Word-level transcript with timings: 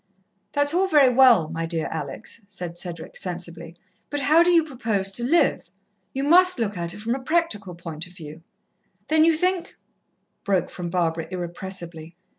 "That's 0.53 0.73
all 0.73 0.87
very 0.87 1.13
well, 1.13 1.47
my 1.49 1.67
dear 1.67 1.85
Alex," 1.91 2.41
said 2.47 2.75
Cedric 2.75 3.15
sensibly, 3.15 3.75
"but 4.09 4.21
how 4.21 4.41
do 4.41 4.49
you 4.49 4.63
propose 4.65 5.11
to 5.11 5.23
live? 5.23 5.69
You 6.11 6.23
must 6.23 6.57
look 6.57 6.75
at 6.75 6.95
it 6.95 7.01
from 7.03 7.13
a 7.13 7.19
practical 7.19 7.75
point 7.75 8.07
of 8.07 8.13
view." 8.13 8.41
"Then 9.09 9.23
you 9.25 9.35
think" 9.35 9.75
broke 10.43 10.71
from 10.71 10.89
Barbara 10.89 11.27
irrepressibly. 11.29 12.15